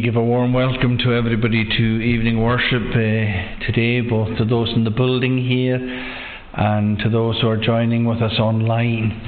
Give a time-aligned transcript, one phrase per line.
[0.00, 4.70] We give a warm welcome to everybody to evening worship uh, today, both to those
[4.74, 9.20] in the building here and to those who are joining with us online.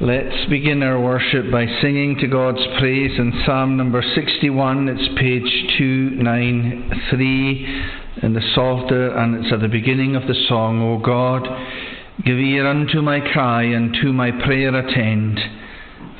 [0.00, 4.88] Let's begin our worship by singing to God's praise in Psalm number 61.
[4.88, 7.82] It's page 293
[8.22, 11.46] in the Psalter, and it's at the beginning of the song, O God,
[12.24, 15.38] give ear unto my cry, and to my prayer attend.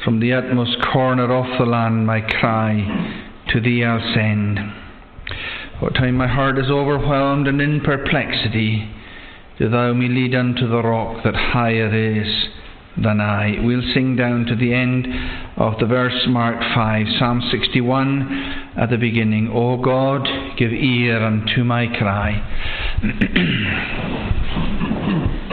[0.04, 4.58] From the utmost corner of the land, my cry to thee I'll send.
[5.80, 8.90] What time my heart is overwhelmed and in perplexity,
[9.58, 12.28] do thou me lead unto the rock that higher is
[12.96, 13.58] than I.
[13.62, 15.06] We'll sing down to the end
[15.56, 19.50] of the verse marked 5, Psalm 61 at the beginning.
[19.52, 22.42] O God, give ear unto my cry.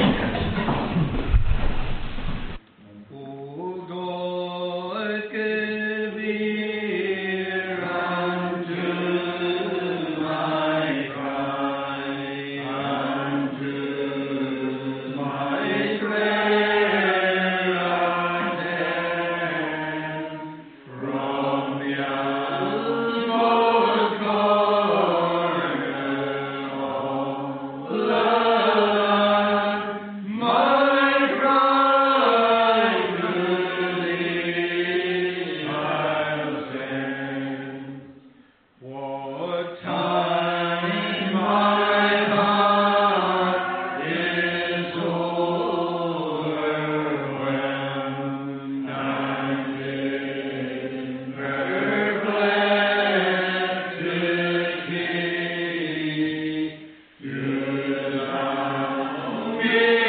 [59.63, 60.02] be.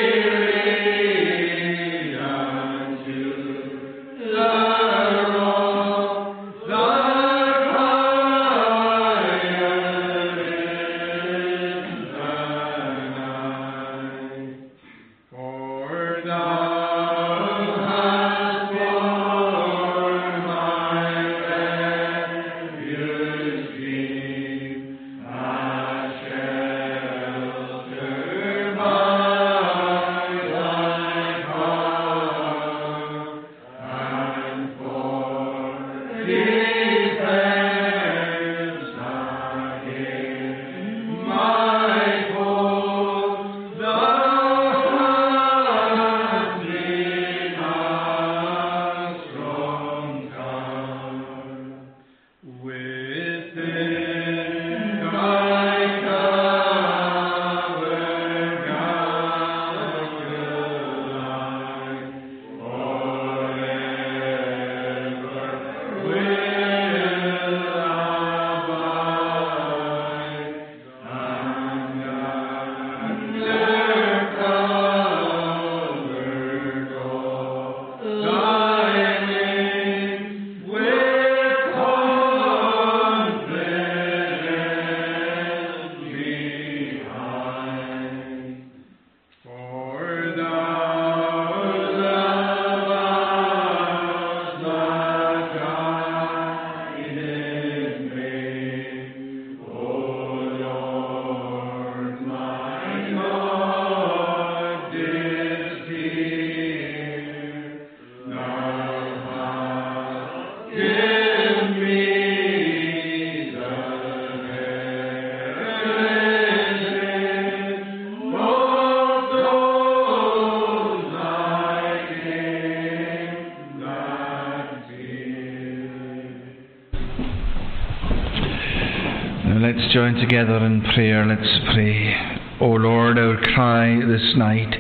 [129.95, 131.25] Join together in prayer.
[131.25, 132.13] Let's pray.
[132.61, 134.75] O Lord, our cry this night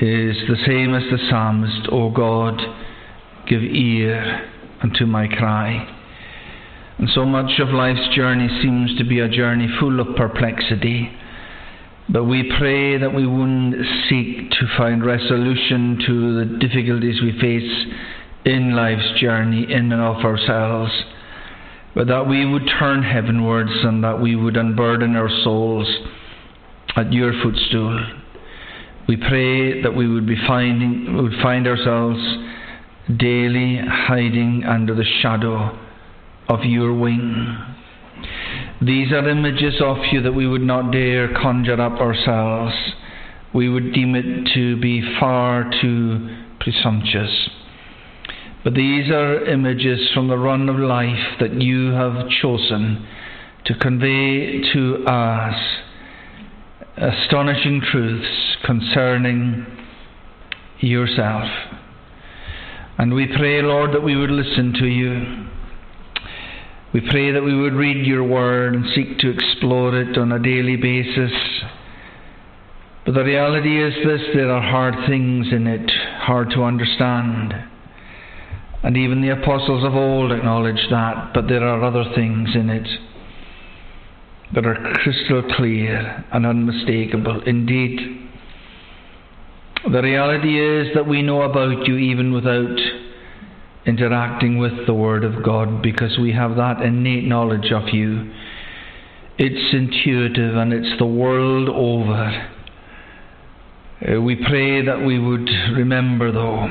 [0.00, 1.90] is the same as the psalmist.
[1.92, 2.58] O God,
[3.46, 4.50] give ear
[4.82, 5.86] unto my cry.
[6.96, 11.12] And so much of life's journey seems to be a journey full of perplexity.
[12.08, 13.74] But we pray that we wouldn't
[14.08, 17.92] seek to find resolution to the difficulties we face
[18.46, 20.92] in life's journey in and of ourselves
[21.94, 25.88] but that we would turn heavenwards and that we would unburden our souls
[26.96, 28.04] at your footstool.
[29.06, 32.20] We pray that we would be finding would find ourselves
[33.18, 35.78] daily hiding under the shadow
[36.48, 37.58] of your wing.
[38.80, 42.74] These are images of you that we would not dare conjure up ourselves.
[43.54, 47.50] We would deem it to be far too presumptuous.
[48.64, 53.06] But these are images from the run of life that you have chosen
[53.66, 55.54] to convey to us
[56.96, 59.66] astonishing truths concerning
[60.80, 61.44] yourself.
[62.96, 65.46] And we pray, Lord, that we would listen to you.
[66.94, 70.38] We pray that we would read your word and seek to explore it on a
[70.38, 71.32] daily basis.
[73.04, 75.90] But the reality is this there are hard things in it,
[76.20, 77.52] hard to understand.
[78.84, 82.86] And even the apostles of old acknowledged that, but there are other things in it
[84.54, 87.40] that are crystal clear and unmistakable.
[87.46, 88.28] Indeed,
[89.90, 92.78] the reality is that we know about you even without
[93.86, 98.34] interacting with the Word of God because we have that innate knowledge of you.
[99.38, 102.50] It's intuitive and it's the world over.
[104.06, 106.68] Uh, we pray that we would remember, though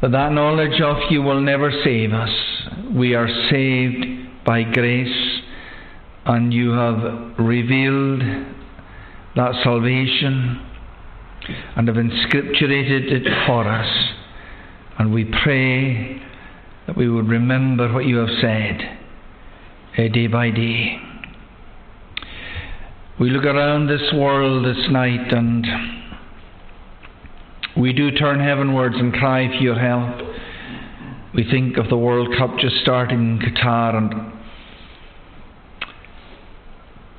[0.00, 2.30] but that knowledge of you will never save us.
[2.94, 5.40] We are saved by grace,
[6.24, 8.22] and you have revealed
[9.34, 10.64] that salvation
[11.76, 13.88] and have inscripturated it for us.
[14.98, 16.20] And we pray
[16.86, 18.98] that we would remember what you have said
[19.98, 20.98] uh, day by day.
[23.20, 25.66] We look around this world this night and
[27.78, 30.16] we do turn heavenwards and cry for your help.
[31.32, 34.32] We think of the World Cup just starting in Qatar and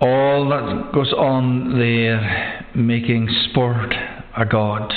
[0.02, 3.94] all that goes on there making sport
[4.36, 4.92] a god.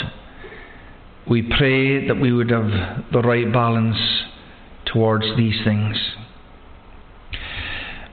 [1.31, 3.97] We pray that we would have the right balance
[4.93, 5.97] towards these things.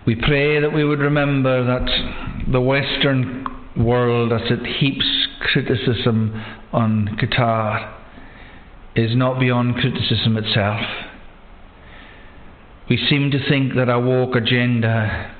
[0.05, 5.05] We pray that we would remember that the Western world, as it heaps
[5.51, 7.95] criticism on Qatar
[8.95, 10.81] is not beyond criticism itself.
[12.89, 15.35] We seem to think that our woke agenda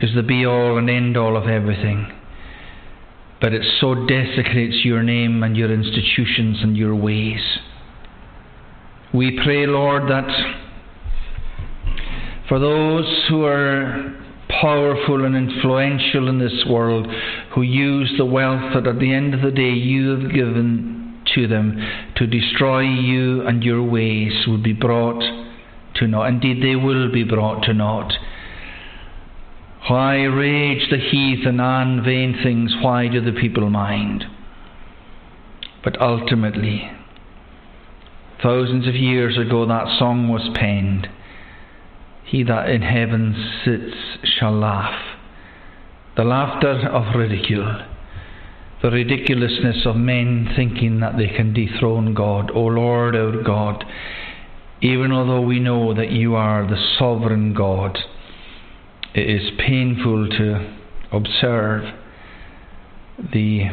[0.00, 2.12] is the be all and end all of everything,
[3.40, 7.40] but it so desecrates your name and your institutions and your ways.
[9.14, 10.28] We pray, Lord, that
[12.48, 14.25] for those who are
[14.60, 17.06] powerful and influential in this world
[17.54, 21.46] who use the wealth that at the end of the day you have given to
[21.46, 25.22] them to destroy you and your ways will be brought
[25.96, 26.28] to naught.
[26.28, 28.12] Indeed, they will be brought to naught.
[29.88, 32.74] Why rage the heathen and vain things?
[32.80, 34.24] Why do the people mind?
[35.84, 36.90] But ultimately,
[38.42, 41.08] thousands of years ago, that song was penned.
[42.26, 43.34] He that in heaven
[43.64, 43.94] sits
[44.24, 45.00] shall laugh.
[46.16, 47.84] The laughter of ridicule,
[48.82, 52.50] the ridiculousness of men thinking that they can dethrone God.
[52.50, 53.84] O Lord our God,
[54.80, 57.98] even although we know that you are the sovereign God,
[59.14, 60.76] it is painful to
[61.12, 61.94] observe
[63.32, 63.66] the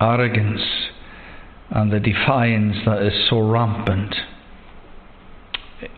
[0.00, 0.62] arrogance
[1.70, 4.14] and the defiance that is so rampant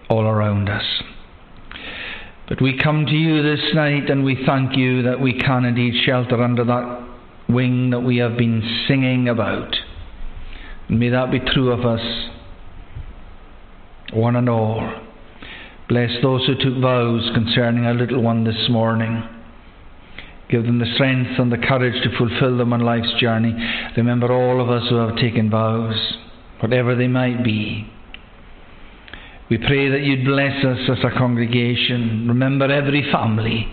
[0.08, 1.02] all around us.
[2.50, 5.94] But we come to you this night and we thank you that we can indeed
[6.04, 7.08] shelter under that
[7.48, 9.76] wing that we have been singing about.
[10.88, 12.00] And may that be true of us,
[14.12, 15.00] one and all.
[15.88, 19.22] Bless those who took vows concerning a little one this morning.
[20.48, 23.54] Give them the strength and the courage to fulfill them on life's journey.
[23.96, 26.16] Remember all of us who have taken vows,
[26.58, 27.88] whatever they might be.
[29.50, 32.28] We pray that you'd bless us as a congregation.
[32.28, 33.66] Remember every family.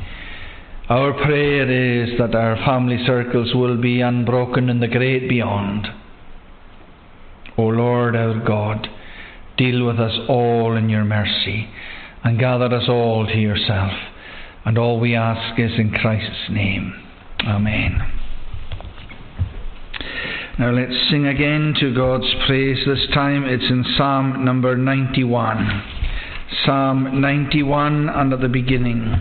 [0.90, 5.86] Our prayer is that our family circles will be unbroken in the great beyond.
[7.58, 8.88] O Lord our God,
[9.58, 11.70] deal with us all in your mercy
[12.24, 13.92] and gather us all to yourself.
[14.66, 16.94] And all we ask is in Christ's name.
[17.46, 18.02] Amen.
[20.60, 22.84] Now let's sing again to God's praise.
[22.84, 25.84] This time it's in Psalm number 91.
[26.66, 29.14] Psalm 91 and at the beginning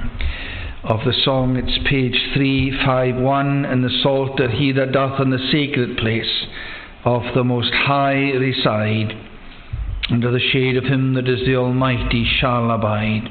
[0.82, 5.98] of the song it's page 351 in the Psalter He that doth in the sacred
[5.98, 6.46] place
[7.04, 9.12] of the Most High reside.
[10.08, 13.28] Under the shade of him that is the Almighty shall abide.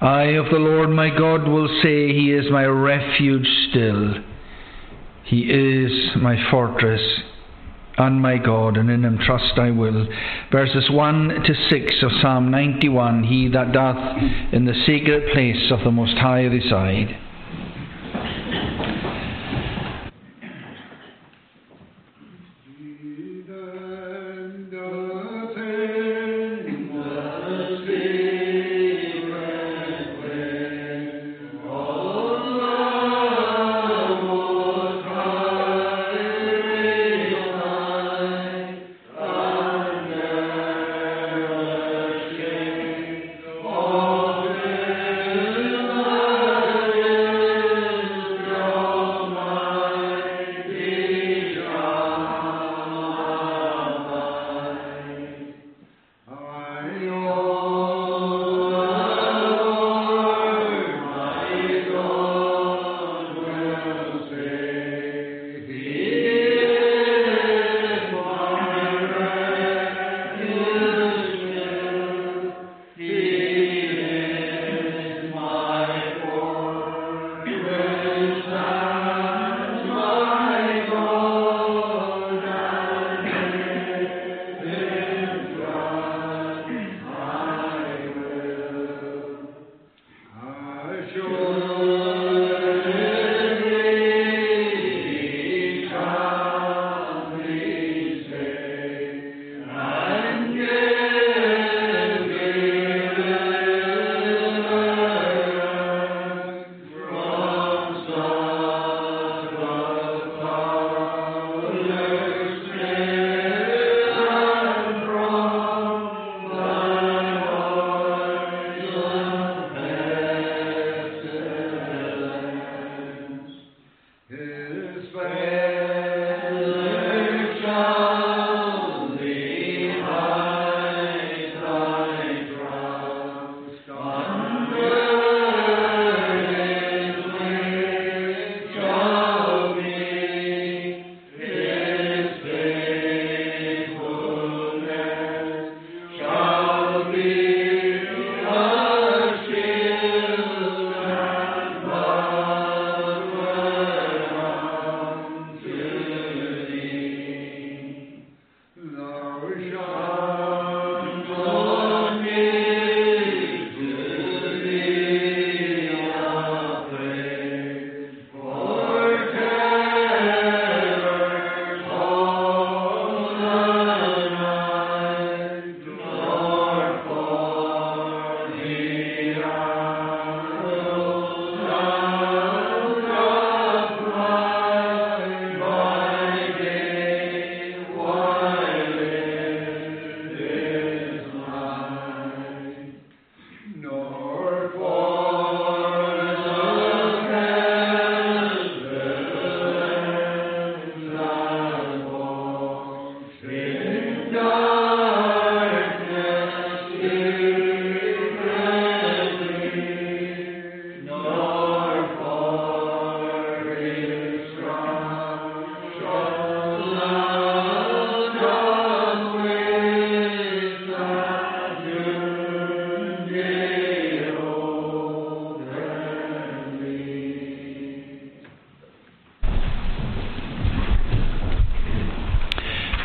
[0.00, 4.24] I of the Lord my God will say, He is my refuge still
[5.24, 7.00] he is my fortress
[7.96, 10.06] and my God, and in him trust I will.
[10.50, 13.96] Verses 1 to 6 of Psalm 91 He that doth
[14.52, 17.16] in the secret place of the Most High reside.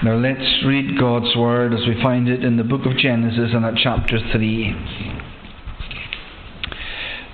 [0.10, 3.64] Now let's read God's Word as we find it in the book of Genesis and
[3.64, 4.74] at chapter 3.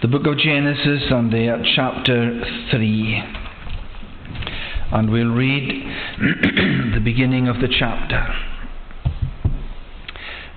[0.01, 2.41] The book of Genesis and at uh, chapter
[2.72, 3.24] 3.
[4.91, 5.86] And we'll read
[6.96, 8.27] the beginning of the chapter.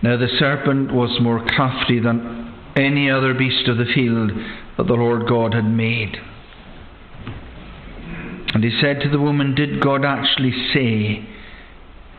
[0.02, 4.32] Now the serpent was more crafty than any other beast of the field
[4.76, 6.16] that the Lord God had made.
[8.54, 11.37] And he said to the woman, Did God actually say,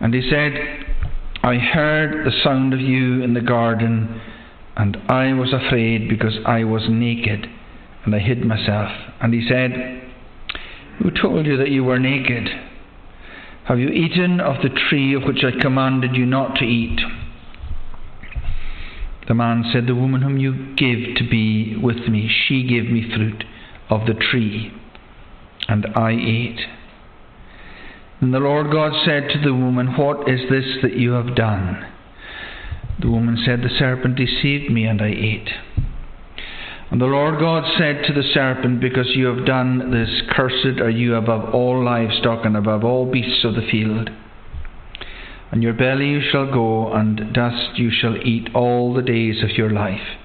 [0.00, 0.52] And he said,
[1.42, 4.20] I heard the sound of you in the garden,
[4.76, 7.46] and I was afraid because I was naked,
[8.04, 8.90] and I hid myself.
[9.20, 10.02] And he said,
[10.98, 12.48] Who told you that you were naked?
[13.66, 17.00] Have you eaten of the tree of which I commanded you not to eat?
[19.26, 23.10] The man said, The woman whom you gave to be with me, she gave me
[23.14, 23.44] fruit
[23.90, 24.72] of the tree,
[25.68, 26.60] and I ate.
[28.20, 31.86] And the Lord God said to the woman, What is this that you have done?
[33.00, 35.50] The woman said, The serpent deceived me, and I ate.
[36.90, 40.90] And the Lord God said to the serpent, Because you have done this, cursed are
[40.90, 44.08] you above all livestock and above all beasts of the field.
[45.50, 49.50] And your belly you shall go, and dust you shall eat all the days of
[49.50, 50.16] your life.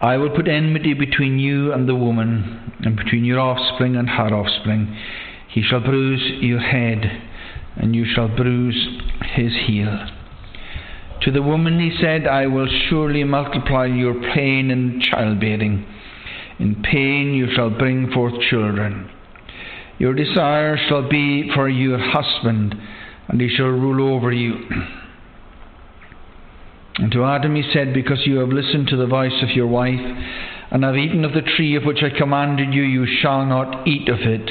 [0.00, 4.34] I will put enmity between you and the woman, and between your offspring and her
[4.34, 4.96] offspring.
[5.52, 7.22] He shall bruise your head,
[7.76, 9.00] and you shall bruise
[9.34, 10.06] his heel.
[11.22, 15.86] To the woman he said, I will surely multiply your pain in childbearing.
[16.58, 19.10] In pain you shall bring forth children.
[19.98, 22.74] Your desire shall be for your husband,
[23.28, 24.56] and he shall rule over you.
[26.96, 30.00] And to Adam he said, Because you have listened to the voice of your wife,
[30.70, 34.08] and have eaten of the tree of which I commanded you, you shall not eat
[34.08, 34.50] of it.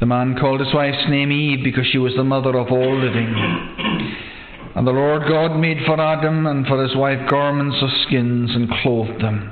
[0.00, 3.34] The man called his wife's name Eve because she was the mother of all living.
[4.76, 8.70] And the Lord God made for Adam and for his wife garments of skins and
[8.82, 9.50] clothed them.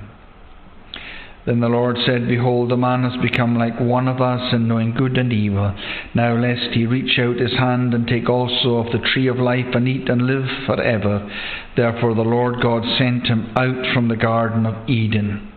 [1.47, 4.95] Then the Lord said, Behold, the man has become like one of us in knowing
[4.95, 5.75] good and evil.
[6.15, 9.75] Now lest he reach out his hand and take also of the tree of life
[9.75, 11.29] and eat and live for ever.
[11.77, 15.53] Therefore the Lord God sent him out from the Garden of Eden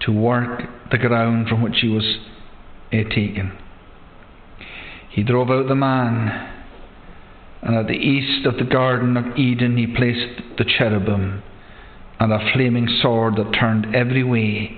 [0.00, 2.18] to work the ground from which he was
[2.90, 3.56] taken.
[5.10, 6.28] He drove out the man,
[7.62, 11.42] and at the east of the Garden of Eden he placed the cherubim
[12.20, 14.76] and a flaming sword that turned every way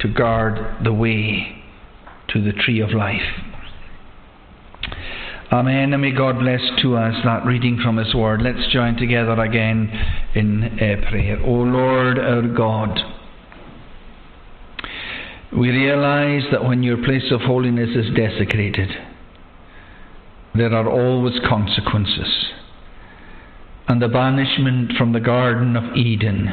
[0.00, 1.62] to guard the way
[2.28, 3.22] to the tree of life.
[5.50, 5.92] Amen.
[5.92, 8.42] And may God bless to us that reading from His Word.
[8.42, 9.88] Let's join together again
[10.34, 11.40] in uh, prayer.
[11.44, 12.98] O Lord our God,
[15.56, 18.90] we realize that when your place of holiness is desecrated,
[20.54, 22.46] there are always consequences.
[23.88, 26.48] And the banishment from the Garden of Eden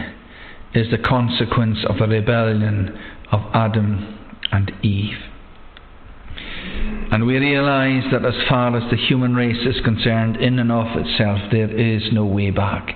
[0.74, 2.98] is the consequence of the rebellion
[3.32, 4.18] of Adam
[4.52, 5.18] and Eve.
[7.12, 10.88] And we realize that as far as the human race is concerned, in and of
[10.98, 12.96] itself, there is no way back.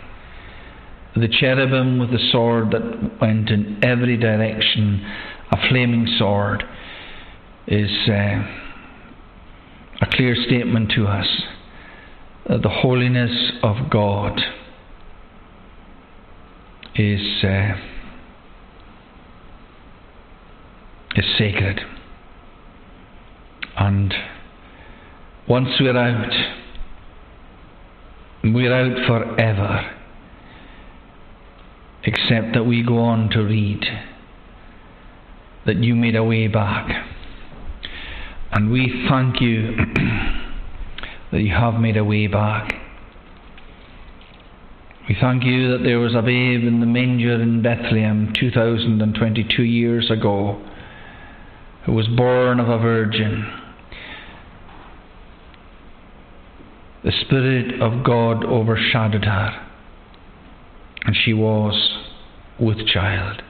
[1.16, 5.06] The cherubim with the sword that went in every direction,
[5.52, 6.64] a flaming sword,
[7.68, 8.65] is uh,
[10.02, 11.28] a clear statement to us
[12.48, 14.40] that the holiness of God
[16.96, 17.76] is uh,
[21.16, 21.80] is sacred.
[23.78, 24.14] And
[25.48, 26.32] once we're out,
[28.44, 29.92] we're out forever,
[32.04, 33.84] except that we go on to read
[35.66, 37.15] that you made a way back.
[38.52, 39.72] And we thank you
[41.32, 42.74] that you have made a way back.
[45.08, 50.10] We thank you that there was a babe in the manger in Bethlehem 2022 years
[50.10, 50.64] ago
[51.86, 53.46] who was born of a virgin.
[57.04, 59.68] The Spirit of God overshadowed her,
[61.04, 62.00] and she was
[62.60, 63.44] with child.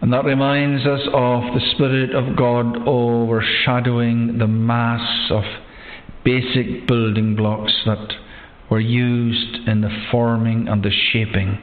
[0.00, 5.42] And that reminds us of the Spirit of God overshadowing the mass of
[6.24, 8.12] basic building blocks that
[8.70, 11.58] were used in the forming and the shaping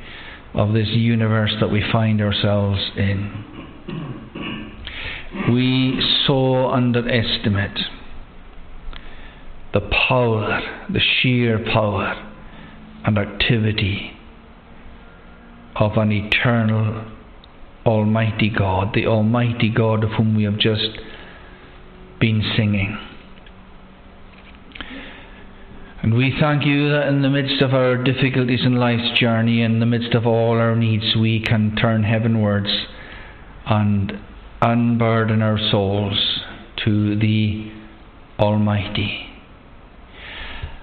[0.54, 3.46] of this universe that we find ourselves in.
[5.52, 7.78] We so underestimate
[9.74, 12.32] the power, the sheer power
[13.06, 14.12] and activity
[15.76, 17.15] of an eternal
[17.86, 20.98] Almighty God, the Almighty God of whom we have just
[22.20, 22.98] been singing.
[26.02, 29.80] And we thank you that in the midst of our difficulties in life's journey, in
[29.80, 32.70] the midst of all our needs, we can turn heavenwards
[33.66, 34.14] and
[34.62, 36.42] unburden our souls
[36.84, 37.72] to the
[38.40, 39.28] Almighty.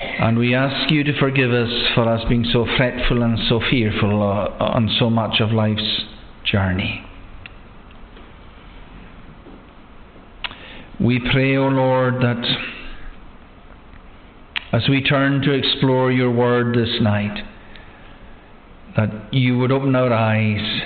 [0.01, 4.23] And we ask you to forgive us for us being so fretful and so fearful
[4.23, 6.05] uh, on so much of life's
[6.53, 7.05] journey.
[11.01, 12.45] We pray, O Lord, that
[14.73, 17.45] as we turn to explore your word this night,
[18.97, 20.83] that you would open our eyes,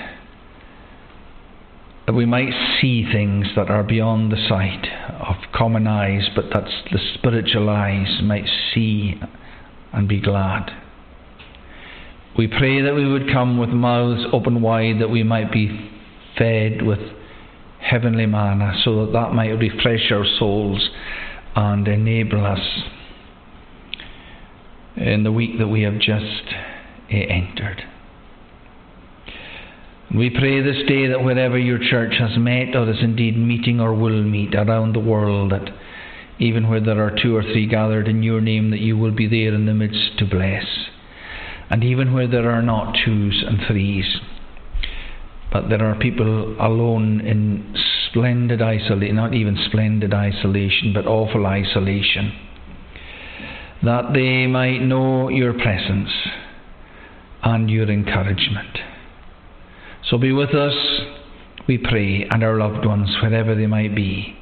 [2.07, 4.87] that we might see things that are beyond the sight
[5.21, 9.21] of common eyes, but that the spiritual eyes might see
[9.93, 10.86] and be glad.
[12.37, 15.91] We pray that we would come with mouths open wide, that we might be
[16.37, 16.99] fed with
[17.81, 20.91] heavenly manna, so that that might refresh our souls
[21.55, 22.61] and enable us
[24.97, 26.45] in the week that we have just
[27.11, 27.83] eh, entered.
[30.15, 33.95] We pray this day that wherever your church has met or is indeed meeting or
[33.95, 35.71] will meet around the world, that
[36.39, 39.27] even where there are two or three gathered in your name, that you will be
[39.27, 40.65] there in the midst to bless
[41.71, 44.21] and even where there are not twos and threes,
[45.53, 47.75] but there are people alone in
[48.09, 52.33] splendid isolation, not even splendid isolation, but awful isolation,
[53.83, 56.11] that they might know your presence
[57.43, 58.79] and your encouragement.
[60.09, 60.75] So be with us,
[61.67, 64.37] we pray, and our loved ones, wherever they might be.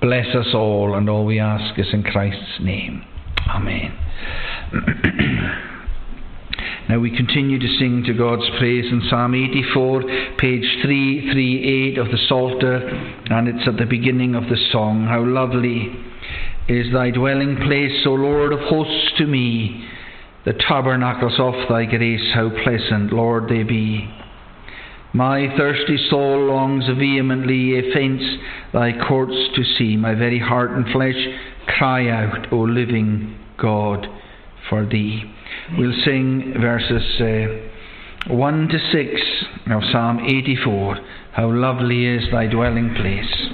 [0.00, 3.04] Bless us all, and all we ask is in Christ's name.
[3.48, 3.96] Amen.
[6.88, 10.00] Now we continue to sing to God's praise in Psalm 84,
[10.38, 12.78] page 338 of the Psalter,
[13.28, 15.04] and it's at the beginning of the song.
[15.04, 15.94] How lovely
[16.66, 19.86] is thy dwelling place, O Lord of hosts, to me.
[20.46, 24.08] The tabernacles of thy grace, how pleasant, Lord, they be.
[25.12, 28.24] My thirsty soul longs vehemently, yea, faints
[28.72, 29.98] thy courts to see.
[29.98, 31.22] My very heart and flesh
[31.66, 34.06] cry out, O living God,
[34.70, 35.34] for thee.
[35.76, 37.20] We'll sing verses
[38.28, 39.20] uh, 1 to 6
[39.70, 40.98] of Psalm 84.
[41.32, 43.48] How lovely is thy dwelling place.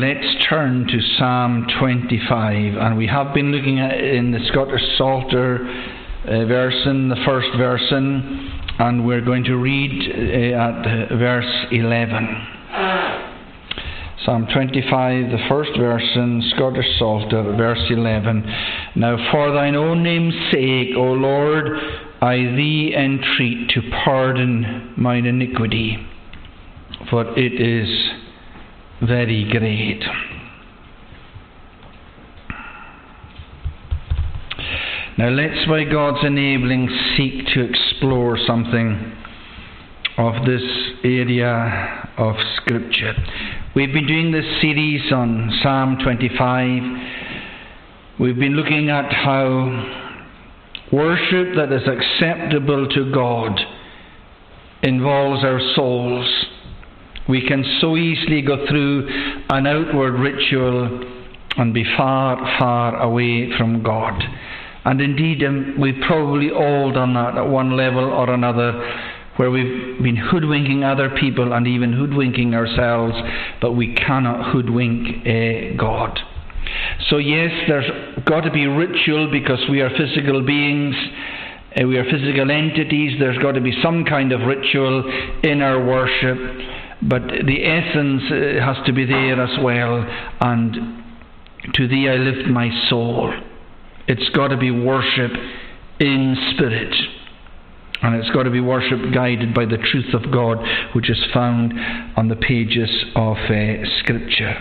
[0.00, 5.58] Let's turn to Psalm 25, and we have been looking at in the Scottish Psalter
[6.24, 12.46] uh, version, the first version, and we're going to read uh, at verse 11.
[14.24, 18.42] Psalm 25, the first version, Scottish Psalter, verse 11.
[18.96, 21.66] Now, for thine own name's sake, O Lord,
[22.22, 25.98] I thee entreat to pardon mine iniquity,
[27.10, 28.29] for it is
[29.06, 30.02] very great.
[35.18, 39.12] Now let's, by God's enabling, seek to explore something
[40.18, 40.62] of this
[41.04, 43.14] area of Scripture.
[43.74, 46.82] We've been doing this series on Psalm 25.
[48.18, 50.08] We've been looking at how
[50.92, 53.60] worship that is acceptable to God
[54.82, 56.46] involves our souls
[57.30, 59.08] we can so easily go through
[59.48, 61.20] an outward ritual
[61.56, 64.20] and be far, far away from God.
[64.84, 68.72] And indeed, um, we've probably all done that at one level or another,
[69.36, 73.14] where we've been hoodwinking other people and even hoodwinking ourselves,
[73.60, 76.18] but we cannot hoodwink uh, God.
[77.08, 80.96] So, yes, there's got to be ritual because we are physical beings.
[81.80, 83.18] Uh, we are physical entities.
[83.18, 85.04] There's got to be some kind of ritual
[85.42, 90.04] in our worship but the essence uh, has to be there as well.
[90.40, 91.02] And
[91.74, 93.32] to thee I lift my soul.
[94.06, 95.32] It's got to be worship
[95.98, 96.94] in spirit.
[98.02, 100.58] And it's got to be worship guided by the truth of God,
[100.94, 101.74] which is found
[102.16, 104.56] on the pages of uh, Scripture.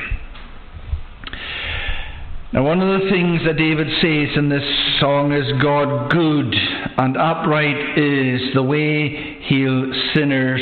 [2.52, 4.64] Now, one of the things that David says in this
[5.00, 6.54] song is God good
[6.98, 10.62] and upright is the way he'll sinners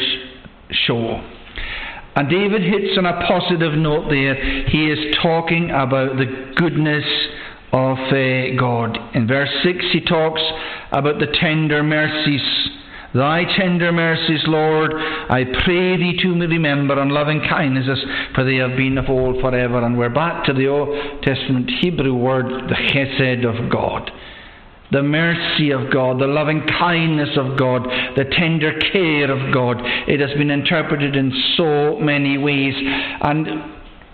[0.70, 1.37] show.
[2.18, 4.34] And David hits on a positive note there.
[4.70, 7.06] He is talking about the goodness
[7.72, 8.98] of uh, God.
[9.14, 10.42] In verse 6, he talks
[10.92, 12.42] about the tender mercies.
[13.14, 18.04] Thy tender mercies, Lord, I pray thee to me remember, and loving kindnesses,
[18.34, 19.86] for they have been of old forever.
[19.86, 24.10] And we're back to the Old Testament Hebrew word, the chesed of God
[24.92, 27.84] the mercy of God, the loving kindness of God,
[28.16, 29.78] the tender care of God.
[30.08, 32.74] It has been interpreted in so many ways.
[33.22, 33.48] And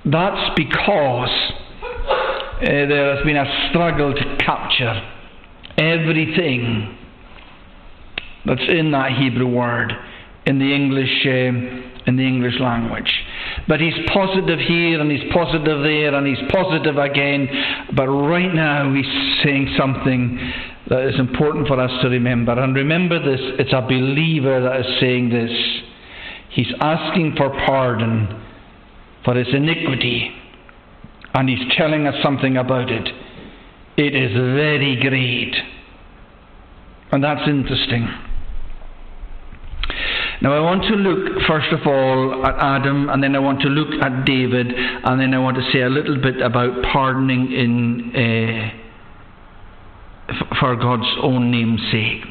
[0.06, 5.02] that's because uh, there has been a struggle to capture
[5.78, 6.98] everything
[8.46, 9.94] that's in that Hebrew word
[10.46, 11.26] in the English.
[11.26, 13.12] Uh, in the English language.
[13.68, 17.48] But he's positive here and he's positive there and he's positive again.
[17.96, 20.40] But right now he's saying something
[20.90, 22.52] that is important for us to remember.
[22.52, 25.52] And remember this it's a believer that is saying this.
[26.50, 28.42] He's asking for pardon
[29.26, 30.32] for his iniquity
[31.34, 33.10] and he's telling us something about it.
[33.98, 35.56] It is very great.
[37.12, 38.08] And that's interesting.
[40.42, 43.68] Now, I want to look first of all at Adam, and then I want to
[43.68, 48.12] look at David, and then I want to say a little bit about pardoning in
[48.16, 48.70] uh,
[50.34, 52.26] f- for God's own name's sake.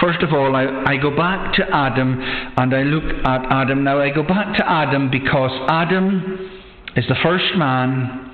[0.00, 3.82] First of all, I, I go back to Adam and I look at Adam.
[3.82, 6.50] Now, I go back to Adam because Adam
[6.96, 8.30] is the first man,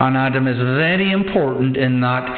[0.00, 2.28] and Adam is very important in that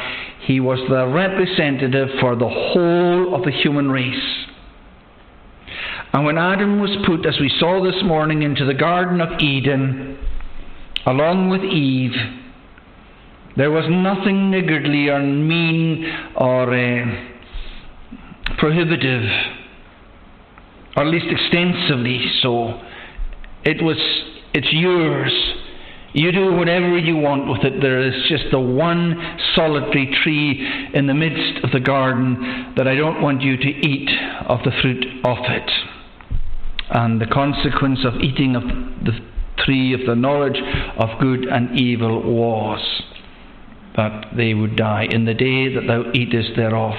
[0.45, 4.47] he was the representative for the whole of the human race.
[6.13, 10.17] And when Adam was put, as we saw this morning, into the Garden of Eden,
[11.05, 12.15] along with Eve,
[13.55, 17.05] there was nothing niggardly or mean or uh,
[18.57, 19.23] prohibitive
[20.95, 22.79] or at least extensively so.
[23.63, 23.97] It was,
[24.53, 25.31] it's yours.
[26.13, 27.81] You do whatever you want with it.
[27.81, 32.95] There is just the one solitary tree in the midst of the garden that I
[32.95, 34.09] don't want you to eat
[34.47, 35.71] of the fruit of it.
[36.93, 39.17] And the consequence of eating of the
[39.57, 40.59] tree of the knowledge
[40.97, 43.01] of good and evil was
[43.95, 46.95] that they would die in the day that thou eatest thereof.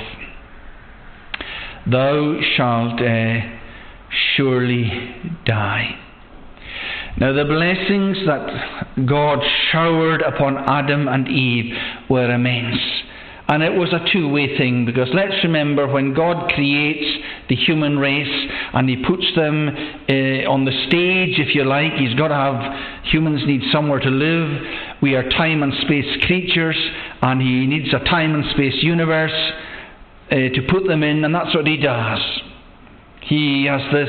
[1.91, 3.41] Thou shalt uh,
[4.37, 4.89] surely
[5.45, 5.99] die.
[7.19, 11.75] Now, the blessings that God showered upon Adam and Eve
[12.09, 12.81] were immense.
[13.53, 17.05] And it was a two way thing because let's remember when God creates
[17.51, 22.15] the human race and He puts them uh, on the stage, if you like, He's
[22.15, 25.03] got to have, humans need somewhere to live.
[25.03, 26.79] We are time and space creatures
[27.21, 29.53] and He needs a time and space universe
[30.31, 32.21] uh, to put them in, and that's what He does.
[33.21, 34.09] He has this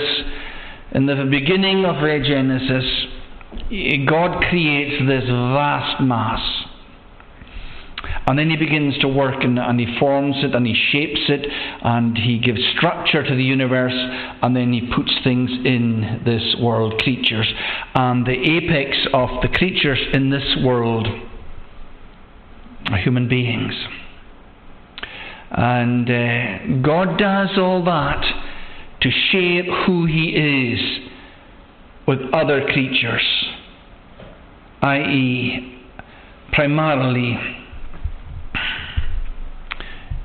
[0.94, 2.86] in the beginning of Genesis,
[4.08, 6.64] God creates this vast mass.
[8.28, 11.46] And then he begins to work and, and, he forms it and he shapes it
[11.84, 17.00] and he gives structure to the universe and then he puts things in this world,
[17.02, 17.52] creatures.
[17.96, 21.08] And the apex of the creatures in this world
[22.92, 23.74] are human beings.
[25.52, 28.24] And uh, God does all that
[29.02, 31.10] to share who he is
[32.08, 33.46] with other creatures,
[34.82, 35.80] i.e.,
[36.52, 37.63] primarily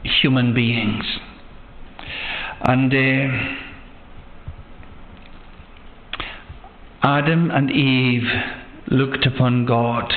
[0.05, 1.05] human beings.
[2.61, 3.29] And uh,
[7.03, 8.29] Adam and Eve
[8.89, 10.13] looked upon God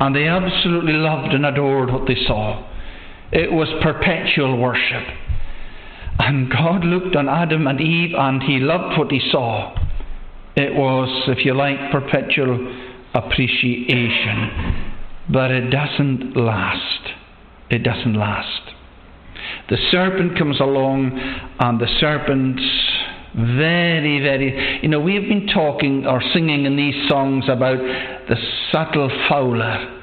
[0.00, 2.68] and they absolutely loved and adored what they saw.
[3.32, 5.04] It was perpetual worship.
[6.18, 9.74] And God looked on Adam and Eve and he loved what he saw.
[10.56, 12.72] It was, if you like, perpetual
[13.14, 14.92] appreciation.
[15.28, 17.14] But it doesn't last.
[17.70, 18.74] It doesn't last.
[19.68, 21.18] The serpent comes along
[21.58, 22.60] and the serpent
[23.34, 24.80] very, very.
[24.82, 28.36] You know, we've been talking or singing in these songs about the
[28.70, 30.00] subtle fowler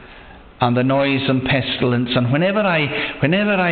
[0.60, 2.10] and the noise and pestilence.
[2.16, 3.72] And whenever I, whenever I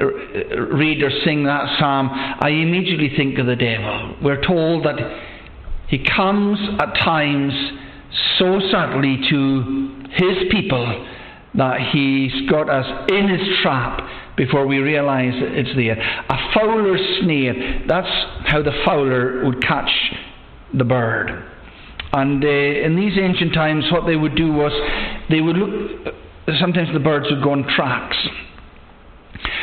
[0.00, 4.16] read or sing that psalm, I immediately think of the devil.
[4.22, 4.98] We're told that
[5.88, 7.52] he comes at times
[8.38, 11.06] so subtly to his people
[11.54, 16.00] that he's got us in his trap before we realize it's there.
[16.00, 18.08] A fowler's snare, that's
[18.46, 19.90] how the fowler would catch
[20.74, 21.44] the bird.
[22.12, 24.72] And uh, in these ancient times, what they would do was
[25.28, 26.14] they would look,
[26.60, 28.16] sometimes the birds would go on tracks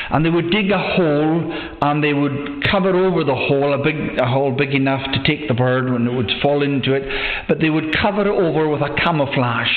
[0.09, 4.17] and they would dig a hole and they would cover over the hole, a big
[4.17, 7.03] a hole big enough to take the bird when it would fall into it,
[7.47, 9.67] but they would cover it over with a camouflage.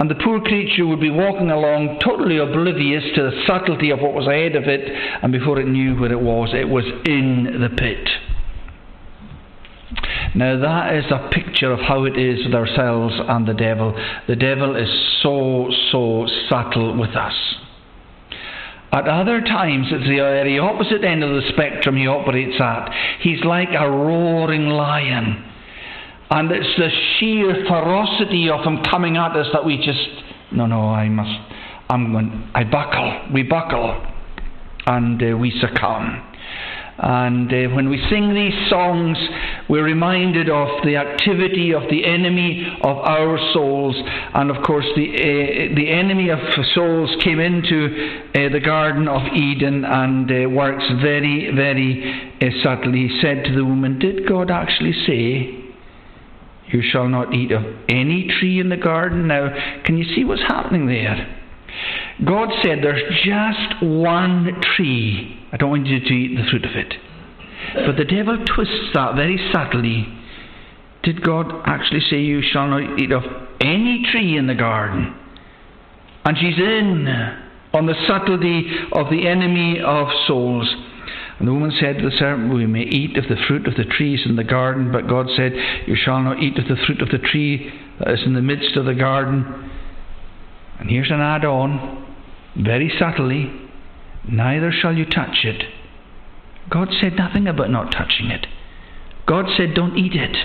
[0.00, 4.14] And the poor creature would be walking along totally oblivious to the subtlety of what
[4.14, 4.80] was ahead of it,
[5.22, 8.08] and before it knew where it was, it was in the pit.
[10.34, 13.94] Now, that is a picture of how it is with ourselves and the devil.
[14.26, 14.88] The devil is
[15.22, 17.34] so, so subtle with us.
[18.92, 22.90] At other times, it's the very opposite end of the spectrum he operates at.
[23.20, 25.49] He's like a roaring lion.
[26.30, 26.88] And it's the
[27.18, 30.08] sheer ferocity of him coming at us that we just,
[30.52, 31.30] no, no, I must,
[31.88, 34.00] I'm going, I buckle, we buckle,
[34.86, 36.26] and uh, we succumb.
[37.02, 39.16] And uh, when we sing these songs,
[39.70, 43.96] we're reminded of the activity of the enemy of our souls.
[44.34, 46.38] And of course, the, uh, the enemy of
[46.74, 53.08] souls came into uh, the Garden of Eden and uh, works very, very uh, subtly.
[53.08, 55.59] He said to the woman, Did God actually say,
[56.72, 59.26] You shall not eat of any tree in the garden?
[59.26, 59.48] Now,
[59.84, 61.36] can you see what's happening there?
[62.24, 66.76] God said, There's just one tree I don't want you to eat the fruit of
[66.76, 66.94] it.
[67.86, 70.06] But the devil twists that very subtly.
[71.02, 73.22] Did God actually say, You shall not eat of
[73.60, 75.14] any tree in the garden?
[76.24, 77.08] And she's in
[77.72, 80.68] on the subtlety of the enemy of souls.
[81.40, 83.84] And the woman said to the serpent, We may eat of the fruit of the
[83.84, 85.54] trees in the garden, but God said,
[85.86, 88.76] You shall not eat of the fruit of the tree that is in the midst
[88.76, 89.70] of the garden.
[90.78, 92.14] And here's an add on,
[92.54, 93.50] very subtly
[94.28, 95.64] neither shall you touch it.
[96.68, 98.46] God said nothing about not touching it.
[99.26, 100.36] God said, don't eat it.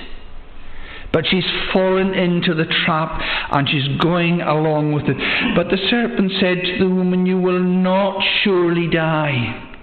[1.11, 1.43] But she's
[1.73, 3.21] fallen into the trap
[3.51, 5.17] and she's going along with it.
[5.55, 9.74] But the serpent said to the woman, You will not surely die.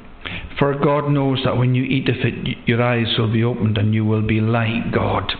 [0.58, 3.94] For God knows that when you eat of it, your eyes will be opened and
[3.94, 5.32] you will be like God.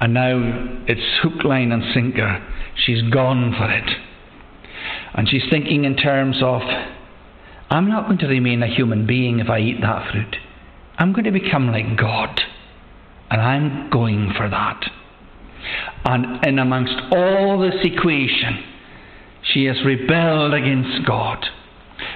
[0.00, 2.44] And now it's hook, line, and sinker.
[2.84, 3.90] She's gone for it.
[5.14, 6.62] And she's thinking in terms of,
[7.70, 10.36] I'm not going to remain a human being if I eat that fruit.
[10.98, 12.40] I'm going to become like God.
[13.30, 14.84] And I'm going for that.
[16.04, 18.64] And in amongst all this equation,
[19.42, 21.44] she has rebelled against God.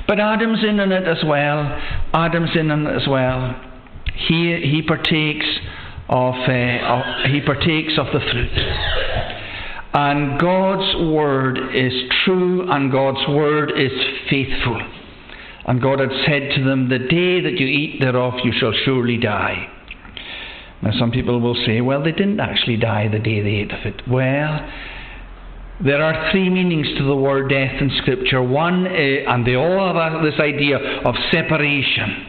[0.07, 1.64] But Adam's in on it as well.
[2.12, 3.59] Adam's in on it as well.
[4.28, 5.47] He, he partakes
[6.09, 8.51] of, uh, of he partakes of the fruit.
[9.93, 11.93] And God's word is
[12.24, 13.93] true and God's word is
[14.28, 14.81] faithful.
[15.66, 19.18] And God had said to them, The day that you eat thereof, you shall surely
[19.18, 19.68] die.
[20.83, 23.85] Now, some people will say, Well, they didn't actually die the day they ate of
[23.85, 24.09] it.
[24.09, 24.68] Well,
[25.85, 28.43] there are three meanings to the word death in Scripture.
[28.43, 32.26] One, uh, and they all have this idea of separation.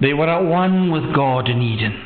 [0.00, 2.04] They were at one with God in Eden.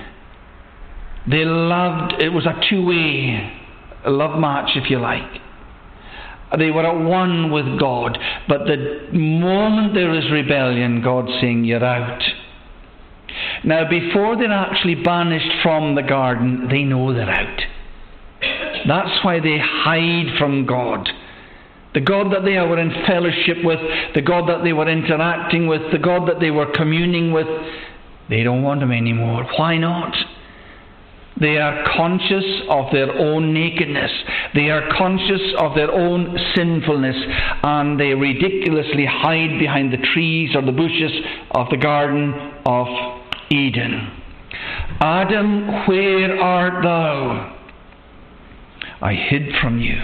[1.30, 3.59] They loved, it was a two way
[4.07, 5.41] love match, if you like.
[6.59, 8.18] They were at one with God.
[8.49, 12.22] But the moment there is rebellion, God's saying, You're out.
[13.64, 17.61] Now, before they're actually banished from the garden, they know they're out.
[18.87, 21.09] That's why they hide from God.
[21.95, 23.78] The God that they were in fellowship with,
[24.14, 27.47] the God that they were interacting with, the God that they were communing with,
[28.30, 29.45] they don't want Him anymore.
[29.59, 30.14] Why not?
[31.39, 34.11] They are conscious of their own nakedness.
[34.55, 37.16] They are conscious of their own sinfulness.
[37.62, 41.12] And they ridiculously hide behind the trees or the bushes
[41.51, 42.33] of the Garden
[42.64, 42.87] of
[43.51, 44.12] Eden.
[45.01, 47.52] Adam, where art thou?
[49.03, 50.01] I hid from you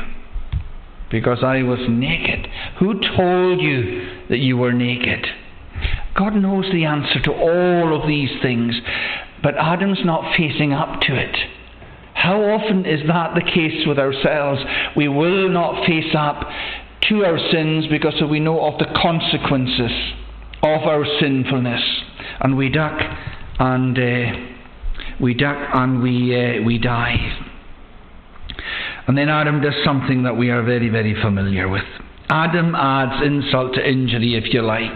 [1.11, 2.49] because I was naked.
[2.81, 5.25] Who told you that you were naked?
[6.17, 8.75] God knows the answer to all of these things,
[9.43, 11.37] but Adam's not facing up to it.
[12.15, 14.61] How often is that the case with ourselves?
[14.97, 16.43] We will not face up
[17.09, 19.93] to our sins because we know of the consequences
[20.63, 21.83] of our sinfulness,
[22.41, 23.01] and we duck
[23.61, 24.33] and uh,
[25.21, 27.48] we duck and we uh, we die.
[29.09, 31.85] And then Adam does something that we are very, very familiar with.
[32.29, 34.93] Adam adds insult to injury, if you like.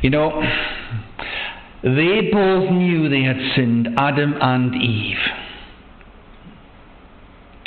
[0.00, 0.42] You know,
[1.82, 5.18] they both knew they had sinned, Adam and Eve.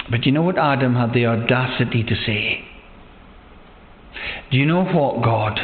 [0.09, 2.65] But you know what Adam had the audacity to say?
[4.49, 5.59] Do you know what, God?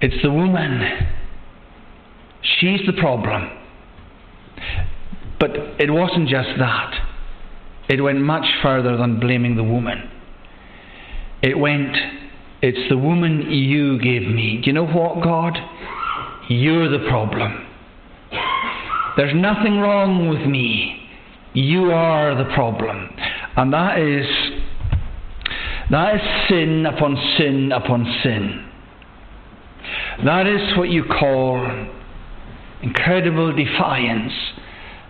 [0.00, 0.80] It's the woman.
[2.60, 3.50] She's the problem.
[5.40, 7.01] But it wasn't just that.
[7.92, 10.08] It went much further than blaming the woman.
[11.42, 11.94] It went,
[12.62, 14.62] it's the woman you gave me.
[14.62, 15.58] Do you know what, God?
[16.48, 17.66] You're the problem.
[19.18, 21.06] There's nothing wrong with me.
[21.52, 23.10] You are the problem.
[23.58, 24.26] And that is
[25.90, 28.70] that is sin upon sin upon sin.
[30.24, 31.86] That is what you call
[32.80, 34.32] incredible defiance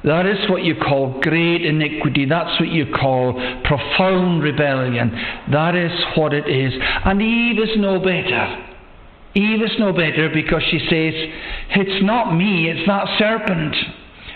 [0.05, 2.25] that is what you call great iniquity.
[2.25, 3.35] That's what you call
[3.65, 5.11] profound rebellion.
[5.53, 6.73] That is what it is.
[7.05, 8.69] And Eve is no better.
[9.35, 11.15] Eve is no better because she says,
[11.71, 13.77] It's not me, it's that serpent.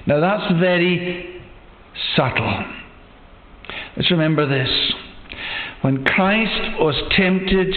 [0.06, 1.42] Now that's very
[2.14, 2.64] subtle.
[3.96, 4.70] Let's remember this.
[5.82, 7.74] When Christ was tempted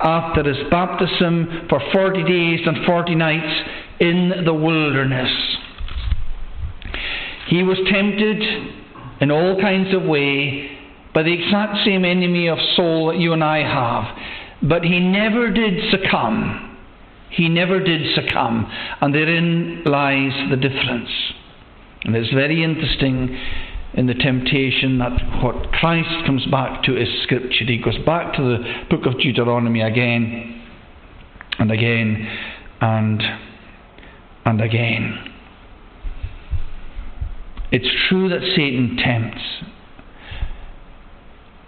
[0.00, 3.68] after his baptism for 40 days and 40 nights
[4.00, 5.30] in the wilderness,
[7.48, 8.42] he was tempted
[9.20, 10.70] in all kinds of way
[11.14, 14.68] by the exact same enemy of soul that you and I have.
[14.68, 16.78] But he never did succumb.
[17.30, 18.70] He never did succumb.
[19.00, 21.10] And therein lies the difference.
[22.04, 23.38] And it's very interesting
[23.94, 27.64] in the temptation that what Christ comes back to is Scripture.
[27.64, 30.62] He goes back to the book of Deuteronomy again
[31.58, 32.28] and again
[32.80, 33.22] and
[34.44, 35.33] and again.
[37.72, 39.42] It's true that Satan tempts.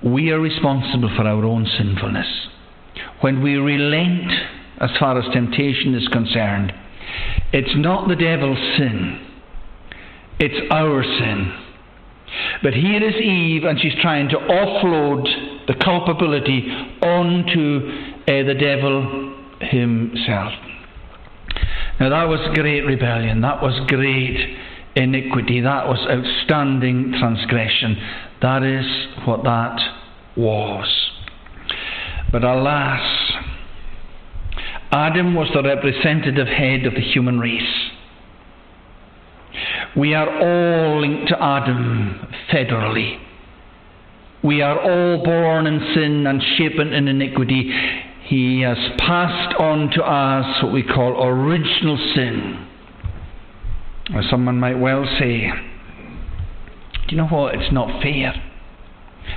[0.05, 2.26] We are responsible for our own sinfulness.
[3.20, 4.30] When we relent
[4.80, 6.72] as far as temptation is concerned,
[7.53, 9.26] it's not the devil's sin,
[10.38, 11.62] it's our sin.
[12.62, 16.68] But here is Eve, and she's trying to offload the culpability
[17.03, 17.88] onto
[18.28, 20.53] uh, the devil himself.
[21.99, 23.40] Now, that was great rebellion.
[23.40, 24.59] That was great
[24.97, 25.61] iniquity.
[25.61, 27.97] That was outstanding transgression.
[28.42, 29.78] That is what that
[30.36, 31.11] was.
[32.32, 33.32] But alas,
[34.90, 37.90] Adam was the representative head of the human race.
[39.97, 43.18] We are all linked to Adam federally.
[44.42, 47.72] We are all born in sin and shapen in iniquity.
[48.24, 52.65] He has passed on to us what we call original sin.
[54.14, 55.50] Or someone might well say,
[57.09, 57.54] Do you know what?
[57.54, 58.34] It's not fair.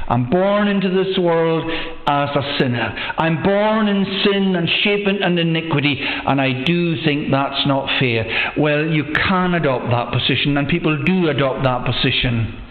[0.08, 1.70] I'm born into this world
[2.08, 3.14] as a sinner.
[3.18, 8.54] I'm born in sin and shapen in iniquity, and I do think that's not fair.
[8.58, 12.66] Well, you can adopt that position, and people do adopt that position.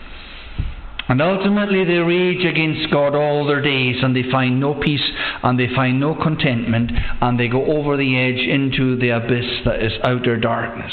[1.09, 5.05] And ultimately, they rage against God all their days, and they find no peace,
[5.42, 9.82] and they find no contentment, and they go over the edge into the abyss that
[9.82, 10.92] is outer darkness.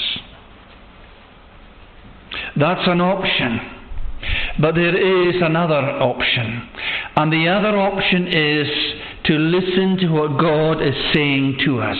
[2.58, 3.60] That's an option.
[4.60, 6.70] But there is another option.
[7.16, 8.68] And the other option is
[9.26, 11.98] to listen to what God is saying to us.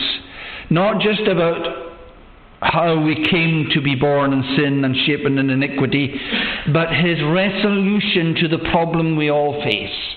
[0.70, 1.86] Not just about
[2.60, 6.18] how we came to be born in sin and shapen in iniquity,
[6.72, 10.16] but his resolution to the problem we all face.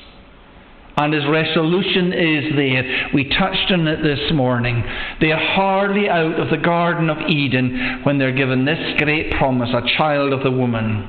[0.99, 3.09] And his resolution is there.
[3.13, 4.83] We touched on it this morning.
[5.21, 9.69] They are hardly out of the Garden of Eden when they're given this great promise
[9.73, 11.07] a child of the woman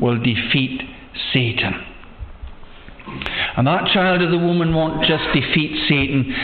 [0.00, 0.80] will defeat
[1.32, 1.72] Satan.
[3.56, 6.34] And that child of the woman won't just defeat Satan,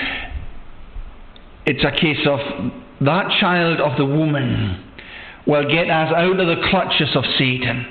[1.67, 2.39] it's a case of
[3.01, 4.85] that child of the woman
[5.49, 7.87] will get us out of the clutches of Satan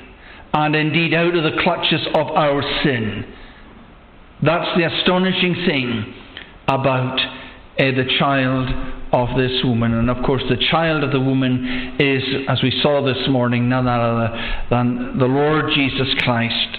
[0.54, 3.26] and indeed out of the clutches of our sin.
[4.44, 6.14] That's the astonishing thing
[6.68, 7.26] about uh,
[7.78, 8.70] the child
[9.14, 9.94] of this woman.
[9.94, 13.88] And of course, the child of the woman is, as we saw this morning, none
[13.88, 14.36] other
[14.70, 16.78] than the Lord Jesus Christ,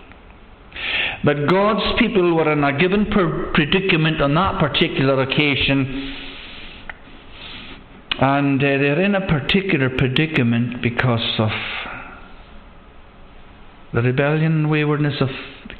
[1.23, 3.05] But God's people were in a given
[3.53, 6.15] predicament on that particular occasion.
[8.21, 11.51] And uh, they're in a particular predicament because of
[13.93, 15.29] the rebellion and waywardness of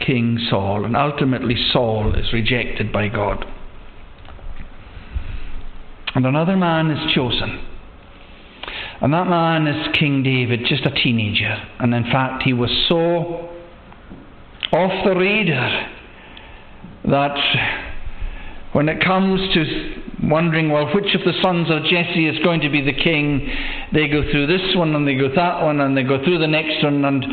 [0.06, 0.86] King Saul.
[0.86, 3.46] And ultimately, Saul is rejected by God.
[6.20, 7.66] And another man is chosen.
[9.00, 11.56] And that man is King David, just a teenager.
[11.80, 13.50] And in fact, he was so
[14.74, 15.94] off the radar
[17.06, 17.38] that
[18.74, 22.70] when it comes to wondering, well, which of the sons of Jesse is going to
[22.70, 23.50] be the king,
[23.94, 26.48] they go through this one and they go that one and they go through the
[26.48, 27.26] next one and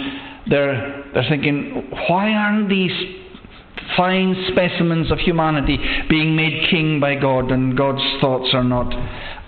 [0.49, 2.93] they're, they're thinking, why aren't these
[3.97, 5.79] fine specimens of humanity
[6.09, 8.93] being made king by God, and God's thoughts are not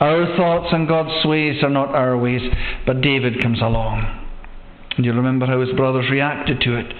[0.00, 2.42] our thoughts, and God's ways are not our ways.
[2.86, 4.26] But David comes along.
[4.96, 6.92] And you remember how his brothers reacted to it.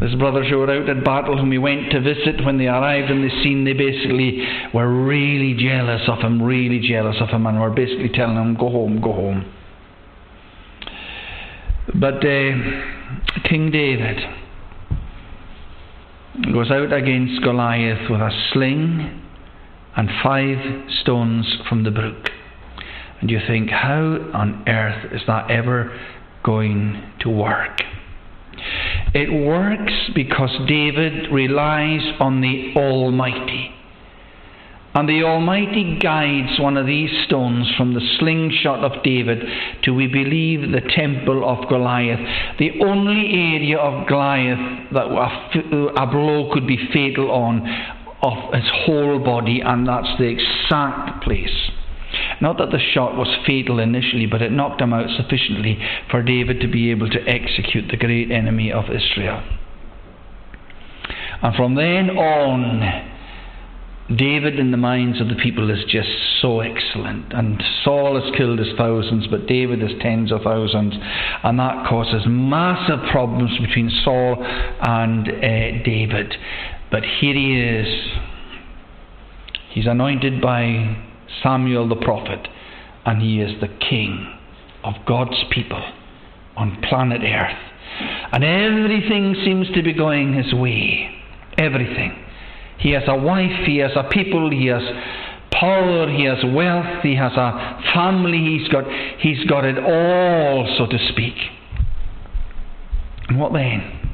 [0.00, 3.10] His brothers who were out at battle, whom he went to visit, when they arrived
[3.10, 7.60] in the scene, they basically were really jealous of him, really jealous of him, and
[7.60, 9.52] were basically telling him, Go home, go home.
[11.94, 14.18] But uh, King David,
[16.52, 19.22] goes out against Goliath with a sling
[19.96, 22.30] and five stones from the brook.
[23.20, 25.98] And you think, how on earth is that ever
[26.44, 27.80] going to work?
[29.14, 33.74] It works because David relies on the Almighty.
[34.98, 39.38] And the Almighty guides one of these stones from the slingshot of David
[39.84, 42.18] to, we believe, the temple of Goliath.
[42.58, 47.64] The only area of Goliath that a blow could be fatal on
[48.22, 51.70] of his whole body, and that's the exact place.
[52.40, 55.78] Not that the shot was fatal initially, but it knocked him out sufficiently
[56.10, 59.44] for David to be able to execute the great enemy of Israel.
[61.40, 63.14] And from then on,
[64.14, 66.08] David in the minds of the people is just
[66.40, 67.32] so excellent.
[67.32, 70.94] And Saul has killed his thousands, but David has tens of thousands.
[71.42, 76.34] And that causes massive problems between Saul and uh, David.
[76.90, 78.08] But here he is.
[79.72, 81.04] He's anointed by
[81.42, 82.48] Samuel the prophet,
[83.04, 84.38] and he is the king
[84.84, 85.82] of God's people
[86.56, 87.58] on planet Earth.
[88.32, 91.14] And everything seems to be going his way.
[91.58, 92.24] Everything.
[92.78, 94.82] He has a wife, he has a people, he has
[95.50, 98.84] power, he has wealth, he has a family, he's got,
[99.18, 101.34] he's got it all, so to speak.
[103.28, 104.10] And what then?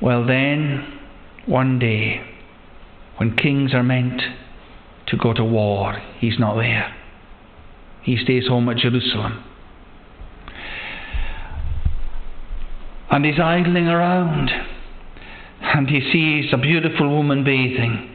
[0.00, 0.98] Well, then,
[1.46, 2.22] one day,
[3.16, 4.22] when kings are meant
[5.08, 6.94] to go to war, he's not there.
[8.02, 9.44] He stays home at Jerusalem.
[13.10, 14.50] And he's idling around
[15.74, 18.10] and he sees a beautiful woman bathing,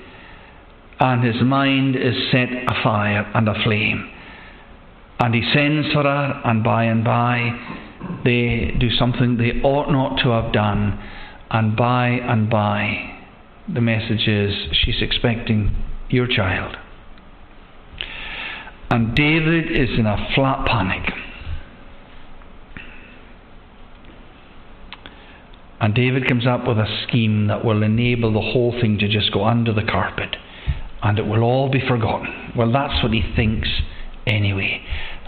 [1.00, 4.10] and his mind is set afire and aflame.
[5.20, 7.52] And he sends for her, and by and by
[8.24, 11.00] they do something they ought not to have done,
[11.50, 13.16] and by and by
[13.74, 15.76] the message is she's expecting
[16.10, 16.76] your child.
[18.92, 21.12] And David is in a flat panic.
[25.80, 29.32] And David comes up with a scheme that will enable the whole thing to just
[29.32, 30.36] go under the carpet
[31.06, 32.52] and it will all be forgotten.
[32.56, 33.70] Well, that's what he thinks
[34.26, 34.82] anyway.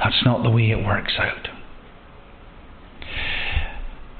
[0.03, 1.47] That's not the way it works out.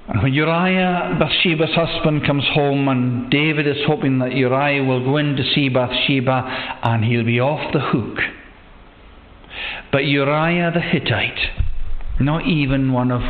[0.10, 5.18] And when Uriah, Bathsheba's husband, comes home, and David is hoping that Uriah will go
[5.18, 8.20] in to see Bathsheba and he'll be off the hook.
[9.92, 11.40] But Uriah the Hittite,
[12.22, 13.22] not even one of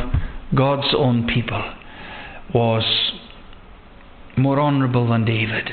[0.54, 1.62] God's own people,
[2.54, 3.12] was
[4.36, 5.70] more honourable than David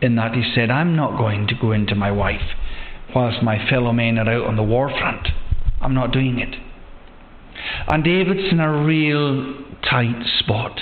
[0.00, 2.42] in that he said, I'm not going to go into my wife
[3.14, 5.28] whilst my fellow men are out on the war front.
[5.80, 6.54] I'm not doing it.
[7.88, 9.54] And David's in a real
[9.88, 10.80] tight spot.